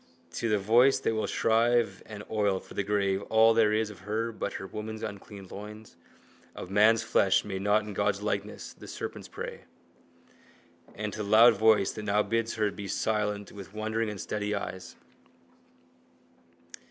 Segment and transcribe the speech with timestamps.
[0.31, 3.99] To the voice that will shrive and oil for the grave all there is of
[3.99, 5.95] her but her woman's unclean loins,
[6.55, 9.65] of man's flesh made not in God's likeness, the serpent's prey.
[10.95, 14.95] And to the loud voice that now bids her be silent with wondering unsteady eyes.